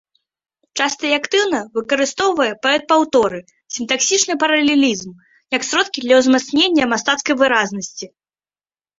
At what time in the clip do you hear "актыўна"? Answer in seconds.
1.21-1.57